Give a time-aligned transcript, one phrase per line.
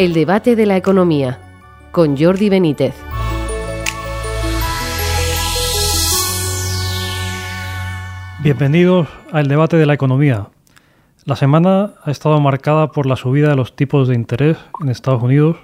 [0.00, 1.38] El debate de la economía
[1.92, 2.94] con Jordi Benítez.
[8.42, 10.46] Bienvenidos al debate de la economía.
[11.26, 15.22] La semana ha estado marcada por la subida de los tipos de interés en Estados
[15.22, 15.58] Unidos,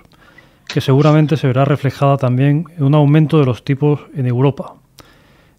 [0.69, 4.75] que seguramente se verá reflejada también en un aumento de los tipos en Europa.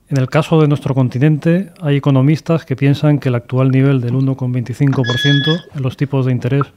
[0.08, 4.14] En el caso de nuestro continente, hay economistas que piensan que el actual nivel del
[4.14, 6.68] 1,25% en los tipos de interés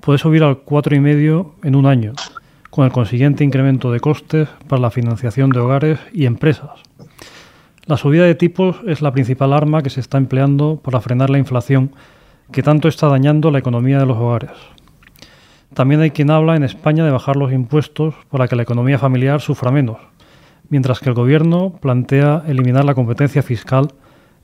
[0.00, 2.12] puede subir al 4,5% en un año,
[2.70, 6.70] con el consiguiente incremento de costes para la financiación de hogares y empresas.
[7.86, 11.38] La subida de tipos es la principal arma que se está empleando para frenar la
[11.38, 11.92] inflación
[12.50, 14.52] que tanto está dañando la economía de los hogares.
[15.74, 19.40] También hay quien habla en España de bajar los impuestos para que la economía familiar
[19.40, 19.98] sufra menos,
[20.68, 23.88] mientras que el Gobierno plantea eliminar la competencia fiscal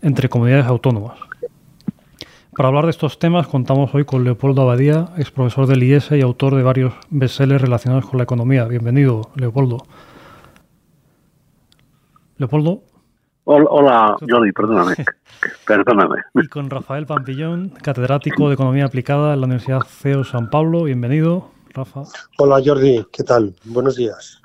[0.02, 1.29] entre comunidades autónomas.
[2.60, 6.20] Para hablar de estos temas contamos hoy con Leopoldo Abadía, ex profesor del IES y
[6.20, 8.66] autor de varios bestsellers relacionados con la economía.
[8.66, 9.78] Bienvenido, Leopoldo.
[12.36, 12.82] Leopoldo.
[13.44, 14.94] Hola, Jordi, perdóname.
[15.66, 16.16] perdóname.
[16.34, 20.82] Y con Rafael Pampillón, catedrático de Economía Aplicada en la Universidad CEO San Pablo.
[20.82, 22.02] Bienvenido, Rafa.
[22.36, 23.54] Hola, Jordi, ¿qué tal?
[23.64, 24.42] Buenos días.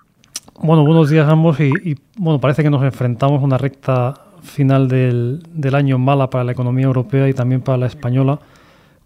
[0.61, 4.25] Bueno, buenos días a ambos y, y bueno, parece que nos enfrentamos a una recta
[4.45, 8.39] final del, del, año mala para la economía europea y también para la española.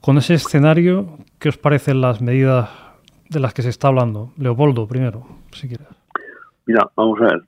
[0.01, 2.69] Con ese escenario, ¿qué os parecen las medidas
[3.29, 4.31] de las que se está hablando?
[4.37, 5.87] Leopoldo, primero, si quieres.
[6.65, 7.41] Mira, vamos a ver.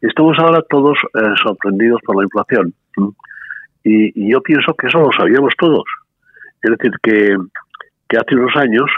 [0.00, 2.74] Estamos ahora todos eh, sorprendidos por la inflación.
[3.82, 5.84] Y, yo pienso que eso lo sabíamos todos.
[6.62, 7.36] Es decir, que,
[8.08, 8.90] que hace unos años,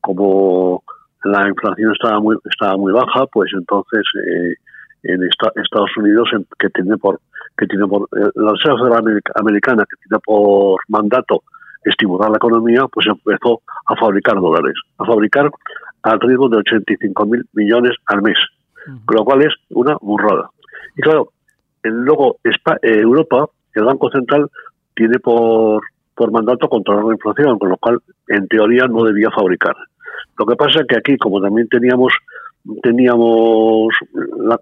[0.00, 0.82] como
[1.24, 4.54] la inflación estaba muy, estaba muy baja, pues entonces eh,
[5.04, 7.20] en Estados Unidos, que tiene por
[7.56, 11.42] que tiene por eh, la Reserva Federal Americana, que tiene por mandato
[11.84, 15.50] estimular la economía, pues empezó a fabricar dólares, a fabricar
[16.02, 18.38] al ritmo de 85 mil millones al mes,
[19.04, 20.50] con lo cual es una burrada.
[20.96, 21.28] Y claro,
[21.82, 22.50] luego eh,
[22.82, 24.48] Europa, el Banco Central,
[24.94, 25.82] tiene por,
[26.14, 27.98] por mandato controlar la inflación, con lo cual,
[28.28, 29.74] en teoría, no debía fabricar.
[30.38, 32.12] Lo que pasa es que aquí, como también teníamos
[32.82, 33.94] teníamos
[34.38, 34.58] la,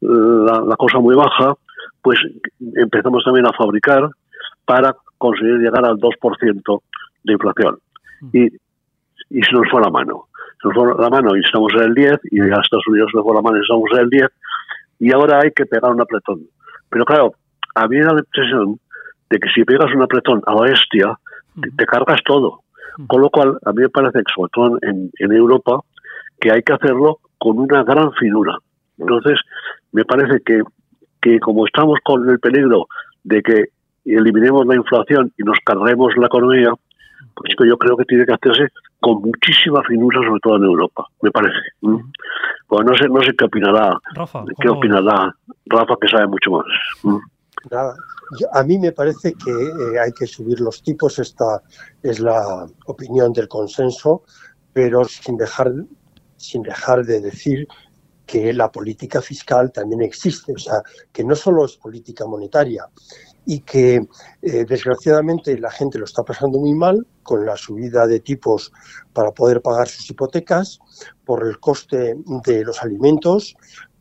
[0.00, 1.54] la, cosa muy baja,
[2.06, 2.20] pues
[2.76, 4.08] empezamos también a fabricar
[4.64, 6.82] para conseguir llegar al 2%
[7.24, 7.78] de inflación.
[8.32, 10.26] Y, y se nos fue la mano.
[10.62, 13.16] Se nos fue la mano y estamos en el 10, y a Estados Unidos se
[13.16, 14.24] nos fue la mano y estamos en el 10,
[15.00, 16.42] y ahora hay que pegar un apretón.
[16.88, 17.32] Pero claro,
[17.74, 18.78] a mí me da la impresión
[19.28, 21.18] de que si pegas un apretón a la bestia,
[21.76, 22.60] te, cargas todo.
[23.08, 25.80] Con lo cual, a mí me parece que, sobre todo en, en Europa,
[26.40, 28.58] que hay que hacerlo con una gran finura.
[28.96, 29.40] Entonces,
[29.90, 30.62] me parece que,
[31.26, 32.86] que como estamos con el peligro
[33.24, 33.64] de que
[34.04, 36.70] eliminemos la inflación y nos carguemos la economía,
[37.34, 38.68] pues yo creo que tiene que hacerse
[39.00, 41.58] con muchísima finura, sobre todo en Europa, me parece.
[41.80, 45.34] Pues no sé, no sé qué opinará, Rafa, qué opinará
[45.66, 46.64] Rafa, que sabe mucho más.
[47.72, 47.94] Nada,
[48.52, 51.60] a mí me parece que eh, hay que subir los tipos, esta
[52.04, 54.22] es la opinión del consenso,
[54.72, 55.72] pero sin dejar,
[56.36, 57.66] sin dejar de decir
[58.26, 60.82] que la política fiscal también existe, o sea,
[61.12, 62.88] que no solo es política monetaria
[63.46, 64.08] y que
[64.42, 68.72] eh, desgraciadamente la gente lo está pasando muy mal con la subida de tipos
[69.12, 70.80] para poder pagar sus hipotecas,
[71.24, 73.54] por el coste de los alimentos,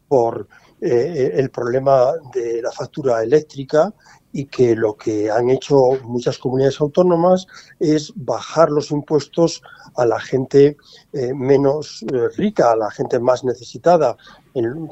[0.08, 0.47] por
[0.81, 3.94] eh, el problema de la factura eléctrica
[4.38, 7.47] y que lo que han hecho muchas comunidades autónomas
[7.79, 9.62] es bajar los impuestos
[9.96, 10.75] a la gente
[11.13, 14.18] eh, menos eh, rica, a la gente más necesitada.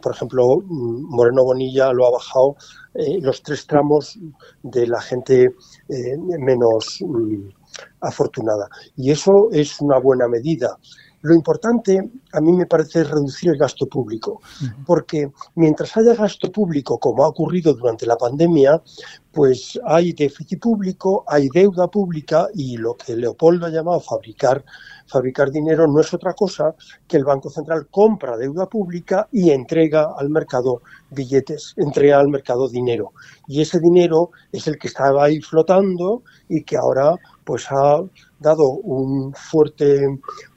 [0.02, 2.56] por ejemplo, Moreno Bonilla lo ha bajado
[2.94, 4.18] eh, los tres tramos
[4.62, 5.50] de la gente
[6.40, 7.50] menos mm,
[8.00, 8.70] afortunada.
[8.96, 10.78] Y eso es una buena medida.
[11.24, 14.42] Lo importante, a mí me parece, reducir el gasto público,
[14.86, 18.82] porque mientras haya gasto público, como ha ocurrido durante la pandemia,
[19.32, 24.66] pues hay déficit público, hay deuda pública y lo que Leopoldo ha llamado fabricar,
[25.14, 26.74] fabricar dinero no es otra cosa
[27.08, 30.82] que el Banco Central compra deuda pública y entrega al mercado
[31.12, 33.12] billetes, entrega al mercado dinero.
[33.48, 38.02] Y ese dinero es el que estaba ahí flotando y que ahora pues ha
[38.40, 40.02] dado un fuerte,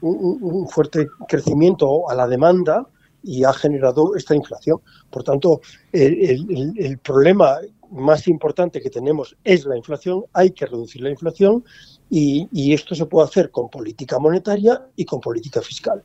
[0.00, 2.87] un, fuerte crecimiento a la demanda
[3.23, 4.79] y ha generado esta inflación.
[5.11, 5.61] Por tanto,
[5.93, 7.59] el, el, problema
[7.91, 11.65] más importante que tenemos es la inflación, hay que reducir la inflación
[12.09, 16.03] y, y, esto se puede hacer con política monetaria y con política fiscal.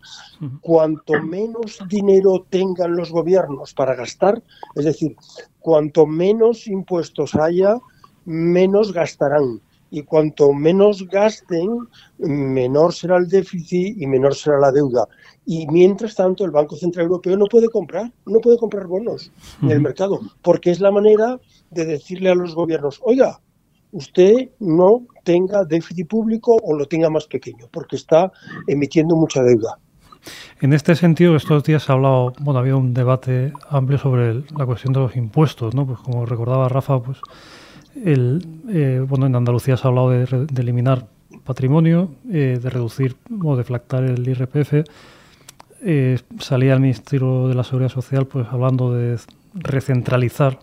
[0.62, 4.42] Cuanto menos dinero tengan los gobiernos para gastar,
[4.76, 5.16] es decir,
[5.60, 7.76] cuanto menos impuestos haya,
[8.26, 15.06] menos gastarán y cuanto menos gasten, menor será el déficit y menor será la deuda.
[15.46, 19.72] Y mientras tanto, el Banco Central Europeo no puede comprar, no puede comprar bonos en
[19.72, 21.40] el mercado, porque es la manera
[21.70, 23.40] de decirle a los gobiernos, oiga,
[23.92, 28.32] usted no tenga déficit público o lo tenga más pequeño, porque está
[28.68, 29.78] emitiendo mucha deuda.
[30.62, 34.36] En este sentido, estos días se ha hablado, bueno, ha habido un debate amplio sobre
[34.58, 35.86] la cuestión de los impuestos, ¿no?
[35.86, 37.20] Pues como recordaba Rafa, pues
[37.96, 41.06] el, eh, bueno, en Andalucía se ha hablado de, eliminar
[41.44, 44.86] patrimonio, eh, de reducir o deflactar el IRPF.
[45.84, 49.18] Eh, salía el Ministerio de la Seguridad Social pues hablando de
[49.54, 50.60] recentralizar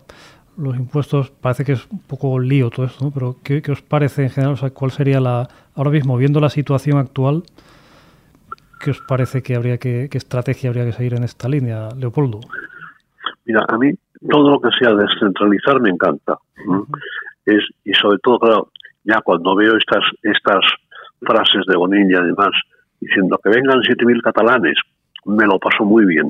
[0.57, 1.29] los impuestos.
[1.29, 3.11] Parece que es un poco lío todo esto, ¿no?
[3.11, 4.53] Pero ¿qué, os parece en general?
[4.53, 5.47] O sea, ¿cuál sería la...
[5.75, 7.43] Ahora mismo, viendo la situación actual,
[8.79, 10.07] ¿qué os parece que habría que...
[10.09, 12.39] qué estrategia habría que seguir en esta línea, Leopoldo?
[13.45, 13.91] Mira, a mí
[14.27, 16.37] todo lo que sea descentralizar me encanta.
[17.45, 18.71] es, y sobre todo, claro,
[19.03, 20.65] ya cuando veo estas, estas
[21.21, 22.51] frases de Bonilla y demás,
[22.99, 24.75] diciendo que vengan 7.000 catalanes,
[25.25, 26.27] me lo paso muy bien.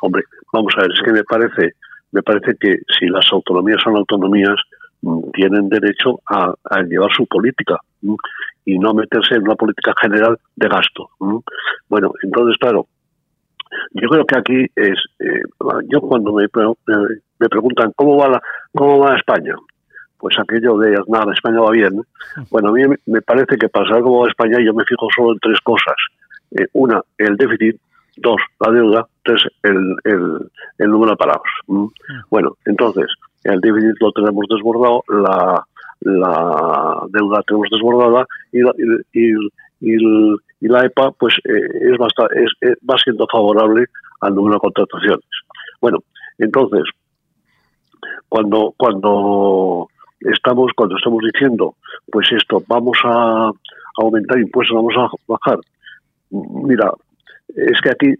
[0.00, 1.72] Hombre, vamos a ver, es que me parece,
[2.12, 4.56] me parece que si las autonomías son autonomías,
[5.02, 7.78] mm, tienen derecho a, llevar su política
[8.64, 11.10] y no meterse en una política general de gasto.
[11.88, 12.86] Bueno, entonces, claro,
[13.92, 15.42] yo creo que aquí es, eh,
[15.88, 16.46] yo cuando me,
[17.38, 18.42] me, preguntan cómo va la,
[18.72, 19.54] cómo va España,
[20.18, 22.00] pues aquello de nada, España va bien.
[22.50, 25.32] Bueno, a mí me parece que para saber cómo va España yo me fijo solo
[25.32, 25.96] en tres cosas.
[26.52, 27.80] Eh, una, el déficit,
[28.16, 31.48] dos, la deuda, tres, el, el, número de parados.
[32.30, 33.06] Bueno, entonces,
[33.44, 35.64] el déficit lo tenemos desbordado, la,
[36.00, 39.34] la deuda tenemos desbordada y, y, y,
[39.80, 43.86] y la EPA pues eh, es, bastante, es, eh, va siendo favorable
[44.20, 45.24] al número de contrataciones.
[45.80, 45.98] Bueno,
[46.38, 46.84] entonces,
[48.28, 49.88] cuando, cuando
[50.20, 51.76] estamos, cuando estamos diciendo,
[52.10, 53.50] pues esto, vamos a
[53.98, 55.58] aumentar impuestos, vamos a bajar,
[56.30, 56.90] mira,
[57.48, 58.14] es que aquí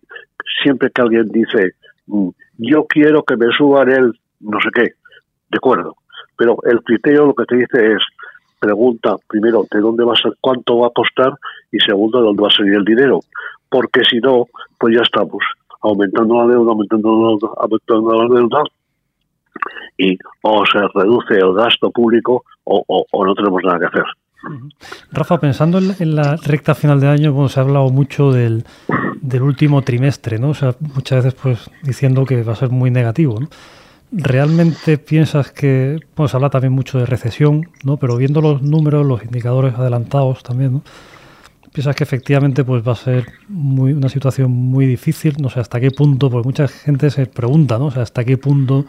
[0.62, 1.72] siempre que alguien dice,
[2.06, 2.28] mm,
[2.58, 5.96] yo quiero que me suban el no sé qué, de acuerdo,
[6.36, 8.02] pero el criterio lo que te dice es,
[8.58, 11.34] pregunta primero de dónde va a ser, cuánto va a costar
[11.70, 13.20] y segundo de dónde va a salir el dinero,
[13.68, 14.46] porque si no,
[14.78, 15.42] pues ya estamos
[15.82, 18.62] aumentando la deuda, aumentando la deuda, aumentando la deuda
[19.98, 24.04] y o se reduce el gasto público o, no tenemos nada que hacer.
[25.12, 28.64] Rafa, pensando en la recta final de año, bueno, se ha hablado mucho del,
[29.20, 30.50] del último trimestre, ¿no?
[30.50, 33.48] O sea, muchas veces pues diciendo que va a ser muy negativo, ¿no?
[34.16, 37.96] ¿Realmente piensas que, bueno, se habla también mucho de recesión, ¿no?
[37.96, 40.82] Pero viendo los números, los indicadores adelantados también, ¿no?
[41.72, 45.34] ¿Piensas que efectivamente pues va a ser muy, una situación muy difícil?
[45.40, 47.86] No sé hasta qué punto, porque mucha gente se pregunta, ¿no?
[47.86, 48.84] O sea, hasta qué punto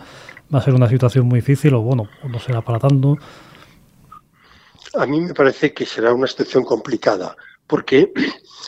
[0.53, 3.17] va a ser una situación muy difícil o bueno, no será para tanto.
[4.93, 7.35] A mí me parece que será una situación complicada
[7.67, 8.11] porque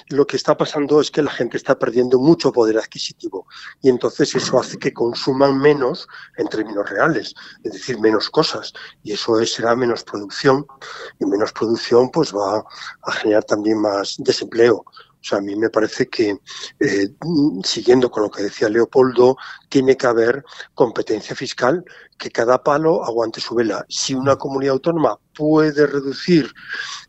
[0.10, 3.48] lo que está pasando es que la gente está perdiendo mucho poder adquisitivo
[3.82, 6.08] y entonces eso hace que consuman menos
[6.38, 7.34] en términos reales,
[7.64, 8.74] es decir, menos cosas
[9.04, 10.66] y eso será menos producción
[11.20, 12.64] y menos producción pues va
[13.04, 14.86] a generar también más desempleo.
[15.20, 16.38] O sea, a mí me parece que,
[16.80, 17.08] eh,
[17.64, 19.38] siguiendo con lo que decía Leopoldo,
[19.70, 20.44] tiene que haber
[20.74, 21.84] competencia fiscal,
[22.18, 23.86] que cada palo aguante su vela.
[23.90, 26.52] Si una comunidad autónoma puede reducir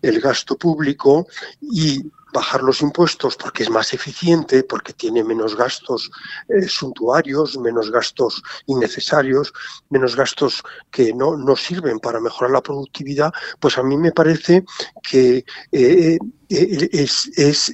[0.03, 1.27] el gasto público
[1.61, 6.11] y bajar los impuestos porque es más eficiente, porque tiene menos gastos
[6.49, 9.53] eh, suntuarios, menos gastos innecesarios,
[9.88, 14.65] menos gastos que no, no, sirven para mejorar la productividad, pues a mí me parece
[15.03, 17.73] que eh, eh, es, es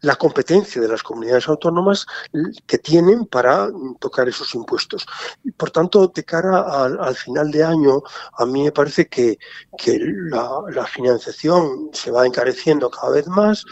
[0.00, 2.06] la competencia de las comunidades autónomas
[2.66, 5.06] que tienen para tocar esos impuestos.
[5.56, 8.02] Por tanto, de cara al, final de año,
[8.38, 9.38] a mí me parece que,
[9.76, 13.64] que la, la financiación se va encareciendo cada vez más,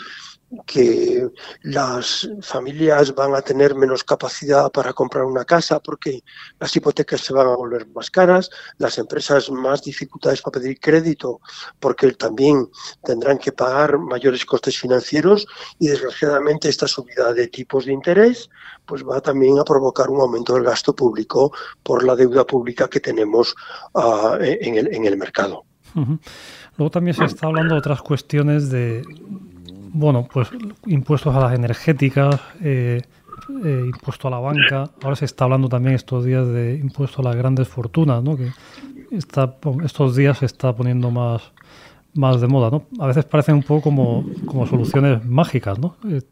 [0.67, 1.29] que
[1.63, 6.23] las familias van a tener menos capacidad para comprar una casa porque
[6.59, 11.41] las hipotecas se van a volver más caras, las empresas más dificultades para pedir crédito
[11.81, 12.69] porque también
[13.03, 15.47] tendrán que pagar mayores costes financieros
[15.79, 18.49] y desgraciadamente esta subida de tipos de interés
[18.87, 23.01] pues va también a provocar un aumento del gasto público por la deuda pública que
[23.01, 23.55] tenemos
[24.41, 25.65] en, el, en el mercado.
[26.77, 29.03] Luego también se está hablando de otras cuestiones de
[29.95, 30.49] bueno, pues
[30.87, 33.01] impuestos a las energéticas, eh,
[33.65, 34.91] eh, impuesto a la banca.
[35.03, 38.37] Ahora se está hablando también estos días de impuesto a las grandes fortunas, ¿no?
[38.37, 38.51] Que
[39.13, 41.53] está, estos días se está poniendo más,
[42.13, 42.87] más de moda, ¿no?
[42.99, 45.97] A veces parecen un poco como, como soluciones mágicas, ¿no?
[46.11, 46.23] Eh,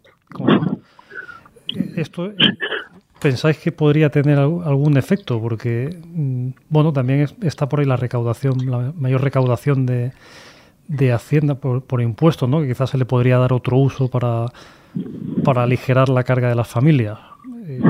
[1.95, 2.33] esto,
[3.21, 5.41] ¿pensáis que podría tener algún efecto?
[5.41, 10.13] Porque, mm, bueno, también está por ahí la recaudación, la mayor recaudación de
[10.93, 12.61] de Hacienda por, por impuestos, ¿no?
[12.61, 14.47] que quizás se le podría dar otro uso para,
[15.45, 17.19] para aligerar la carga de las familias.
[17.67, 17.81] Eh,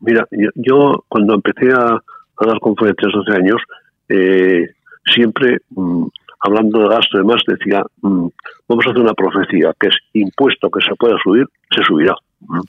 [0.00, 2.00] Mira, yo, cuando empecé a,
[2.38, 3.62] dar conferencias hace años,
[4.10, 4.68] eh,
[5.06, 6.04] siempre mm,
[6.40, 8.26] hablando de gasto y demás, decía, mm,
[8.68, 12.14] vamos a hacer una profecía, que es impuesto que se pueda subir, se subirá.
[12.40, 12.60] Mm.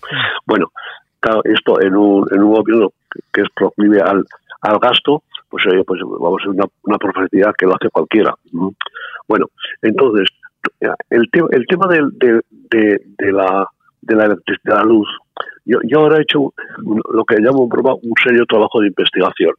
[0.46, 0.72] Bueno,
[1.19, 2.93] claro, esto en un, en un gobierno
[3.34, 4.25] que es proclive al,
[4.62, 8.34] al gasto, pues, pues vamos a una, una profecía que lo hace cualquiera.
[9.27, 9.48] Bueno,
[9.82, 10.27] entonces,
[11.10, 13.68] el, el tema de, de, de, la,
[14.01, 15.08] de la electricidad, luz,
[15.66, 16.54] yo, yo ahora he hecho
[17.12, 19.54] lo que llamo un serio trabajo de investigación,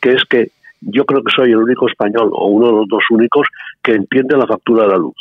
[0.00, 3.02] que es que yo creo que soy el único español o uno de los dos
[3.10, 3.48] únicos
[3.82, 5.16] que entiende la factura de la luz.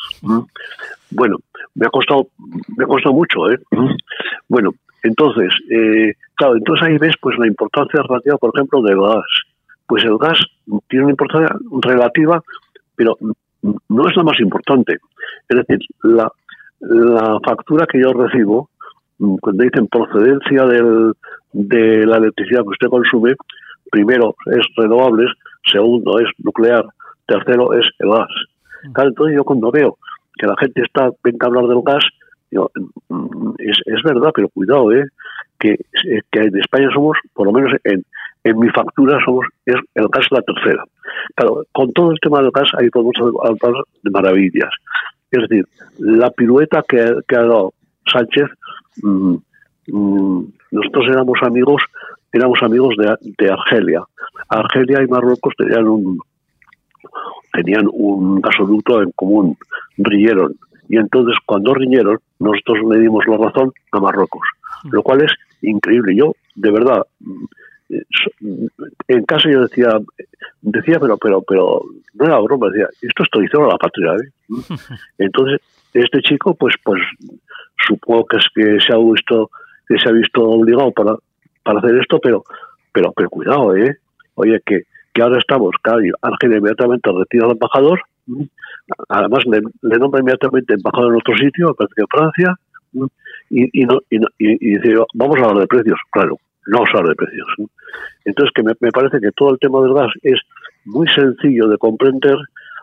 [1.12, 1.38] Bueno,
[1.76, 2.28] me ha costado,
[2.78, 3.58] me ha costado mucho, ¿eh?
[4.48, 4.72] Bueno,
[5.04, 9.26] entonces, eh, claro, entonces ahí ves pues la importancia relativa, por ejemplo, del gas.
[9.88, 10.40] Pues el gas
[10.88, 12.42] tiene una importancia relativa,
[12.96, 13.18] pero
[13.90, 14.98] no es la más importante.
[15.50, 16.32] Es decir, la,
[17.44, 18.70] factura que yo recibo
[19.20, 21.14] Mm, cuando dicen procedencia del,
[21.54, 23.34] de la electricidad que usted consume,
[23.92, 25.32] primero es renovables,
[25.72, 26.86] segundo es nuclear,
[27.28, 28.28] tercero es el gas.
[28.84, 29.02] Mm.
[29.02, 29.98] Entonces yo cuando veo
[30.38, 32.04] que la gente está, venga a hablar del gas,
[33.10, 35.06] mm, es, es verdad, pero cuidado, ¿eh?
[35.60, 35.78] que,
[36.32, 38.04] que en España somos, por lo menos en,
[38.46, 40.84] en mi factura, somos es el gas la tercera.
[41.36, 44.70] Claro, con todo el tema del gas ahí podemos hablar de maravillas.
[45.32, 45.66] Es decir,
[46.00, 47.74] la pirueta que, que ha dado
[48.12, 48.50] Sánchez
[49.02, 49.36] Mm,
[49.88, 51.84] mm, nosotros éramos amigos,
[52.32, 54.04] éramos amigos de, de, Argelia.
[54.50, 56.20] Argelia y Marruecos tenían un
[57.54, 59.58] tenían un gasoducto en común,
[59.98, 60.56] riñeron.
[60.90, 64.42] Y entonces cuando riñeron, nosotros le dimos la razón a Marruecos,
[64.92, 66.16] lo cual es increíble.
[66.16, 67.04] Yo, de verdad,
[67.90, 69.90] en casa yo decía,
[70.62, 71.82] decía, pero, pero, pero,
[72.14, 74.14] no era broma, decía, esto es traición a la patria.
[74.14, 74.32] ¿eh?
[75.18, 75.62] Entonces,
[75.94, 77.02] este chico, pues, pues,
[77.88, 79.50] supongo que es que se ha visto
[79.88, 81.16] que se ha visto obligado para,
[81.64, 82.44] para hacer esto, pero
[82.92, 83.98] pero pero cuidado, eh.
[84.36, 88.02] Oye, que, que ahora estamos, claro, Ángel inmediatamente retira al embajador,
[89.08, 92.60] además le, le nombra inmediatamente embajador en otro sitio, parece que en Francia,
[93.50, 97.16] y, y, no, y, y, dice, vamos a hablar de precios, claro, no hablar de
[97.16, 97.48] precios.
[98.26, 100.40] Entonces, que me, me, parece que todo el tema del gas es
[100.86, 102.38] muy sencillo de comprender,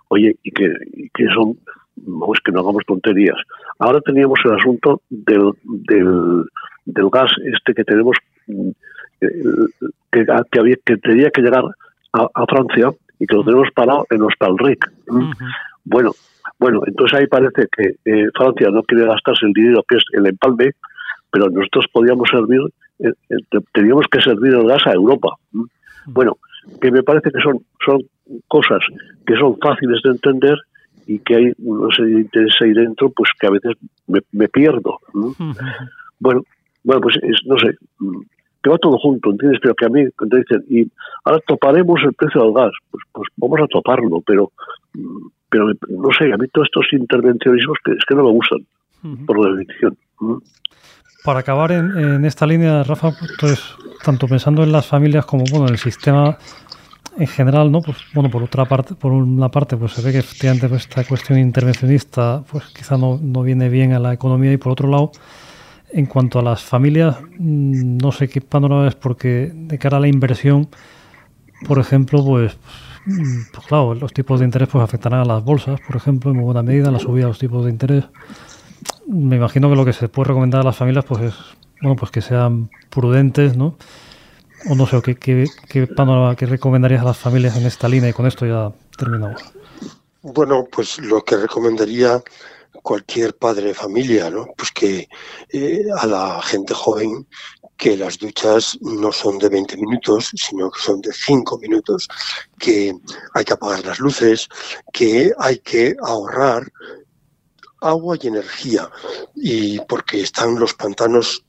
[0.08, 1.56] oye, y que, y que son
[1.96, 3.36] vamos que no hagamos tonterías.
[3.78, 6.44] Ahora teníamos el asunto del, del,
[6.84, 8.70] del gas este que tenemos mm,
[10.10, 11.64] que, que, había, que tenía que llegar
[12.12, 14.90] a, Francia y que lo tenemos parado en Hostalric.
[15.84, 16.12] Bueno,
[16.58, 20.26] bueno, entonces ahí parece que eh, Francia no quiere gastarse el dinero que es el
[20.26, 20.72] empalme,
[21.30, 22.60] pero nosotros podíamos servir,
[23.72, 25.36] teníamos que servir el gas a Europa.
[26.06, 26.36] Bueno,
[26.80, 28.00] que me parece que son, son
[28.48, 28.80] cosas
[29.26, 30.56] que son fáciles de entender
[31.06, 33.72] y que hay no sé interés ahí dentro, pues que a veces
[34.06, 34.98] me, pierdo.
[36.18, 36.42] Bueno,
[36.84, 37.76] bueno, pues no sé,
[38.62, 39.60] que va todo junto, ¿entiendes?
[39.60, 40.90] Pero que a mí, cuando dicen, y
[41.24, 44.52] ahora toparemos el precio del gas, pues, pues vamos a toparlo, pero,
[45.48, 48.64] pero no sé, a mí todos estos intervencionismos que es que no me gustan,
[49.26, 49.96] por definición.
[51.24, 53.60] Para acabar en, en, esta línea, Rafa, pues
[54.02, 56.36] tanto pensando en las familias como bueno, en el sistema
[57.16, 57.80] en general, ¿no?
[57.80, 61.04] Pues bueno, por otra parte, por una parte, pues se ve que efectivamente pues, esta
[61.04, 65.12] cuestión intervencionista, pues quizá no, no viene bien a la economía y por otro lado,
[65.90, 70.00] en cuanto a las familias, mm, no sé qué panorama es porque de cara a
[70.00, 70.68] la inversión,
[71.66, 72.56] por ejemplo, pues,
[73.06, 76.38] mm, pues claro, los tipos de interés pues afectarán a las bolsas, por ejemplo, en
[76.38, 78.04] muy buena medida, la subida de los tipos de interés.
[79.06, 81.34] Me imagino que lo que se puede recomendar a las familias pues es
[81.80, 83.76] bueno, pues que sean prudentes, ¿no?
[84.68, 88.10] o no sé, ¿qué, qué, qué panorama que recomendarías a las familias en esta línea?
[88.10, 89.42] Y con esto ya terminamos.
[90.22, 92.22] Bueno, pues lo que recomendaría
[92.82, 94.46] cualquier padre de familia, ¿no?
[94.56, 95.08] Pues que
[95.50, 97.26] eh, a la gente joven
[97.76, 102.08] que las duchas no son de 20 minutos, sino que son de 5 minutos,
[102.58, 102.94] que
[103.34, 104.48] hay que apagar las luces,
[104.92, 106.70] que hay que ahorrar
[107.82, 108.88] agua y energía,
[109.34, 111.44] y porque están los pantanos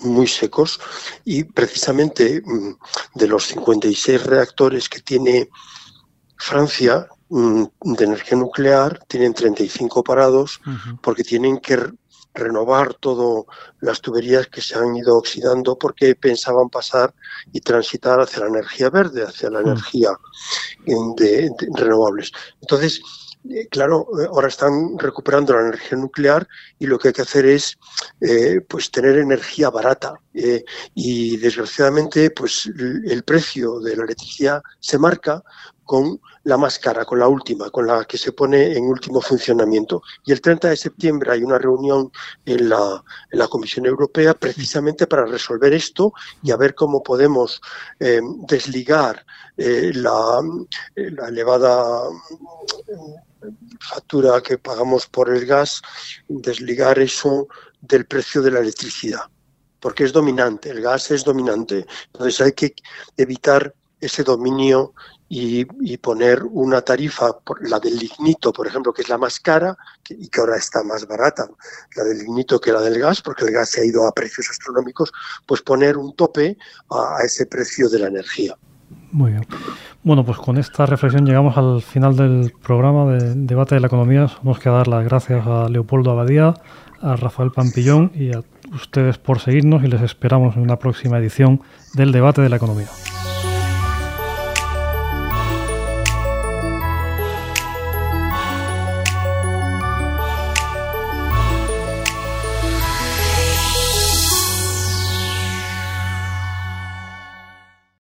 [0.00, 0.78] muy secos
[1.24, 2.72] y precisamente mm,
[3.14, 5.48] de los 56 reactores que tiene
[6.36, 10.60] Francia mm, de energía nuclear, tienen 35 parados
[11.00, 11.78] porque tienen que
[12.34, 13.46] renovar todas
[13.80, 17.14] las tuberías que se han ido oxidando porque pensaban pasar
[17.50, 20.10] y transitar hacia la energía verde, hacia la energía
[20.84, 22.30] de, de renovables.
[22.60, 23.00] Entonces,
[23.50, 26.46] eh, claro, eh, ahora están recuperando la energía nuclear
[26.78, 27.78] y lo que hay que hacer es
[28.20, 30.14] eh, pues tener energía barata.
[30.94, 35.42] y desgraciadamente, pues el precio de la electricidad se marca
[35.84, 40.02] con la más cara, con la última, con la que se pone en último funcionamiento.
[40.26, 42.10] Y el 30 de septiembre hay una reunión
[42.44, 46.12] en la, en la Comisión Europea precisamente para resolver esto
[46.42, 47.60] y a ver cómo podemos
[48.48, 49.24] desligar
[49.56, 50.40] la
[51.28, 52.02] elevada
[53.80, 55.82] factura que pagamos por el gas,
[56.28, 57.48] desligar eso
[57.80, 59.22] del precio de la electricidad,
[59.80, 61.86] porque es dominante, el gas es dominante.
[62.12, 62.74] Entonces hay que
[63.16, 64.94] evitar ese dominio
[65.28, 69.76] y, poner una tarifa, la del lignito, por ejemplo, que es la más cara
[70.08, 71.48] y que ahora está más barata,
[71.96, 74.48] la del lignito que la del gas, porque el gas se ha ido a precios
[74.50, 75.12] astronómicos,
[75.44, 76.56] pues poner un tope
[76.90, 78.56] a ese precio de la energía.
[79.12, 79.46] Muy bien.
[80.02, 84.28] Bueno, pues con esta reflexión llegamos al final del programa de debate de la economía.
[84.42, 86.54] Nos queda dar las gracias a Leopoldo Abadía,
[87.00, 91.60] a Rafael Pampillón y a ustedes por seguirnos y les esperamos en una próxima edición
[91.94, 92.88] del debate de la economía.